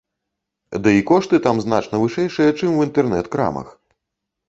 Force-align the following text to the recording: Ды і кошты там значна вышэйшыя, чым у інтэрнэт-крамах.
Ды 0.87 0.93
і 1.01 1.03
кошты 1.11 1.41
там 1.45 1.61
значна 1.65 2.01
вышэйшыя, 2.07 2.57
чым 2.59 2.69
у 2.83 2.91
інтэрнэт-крамах. 2.91 3.67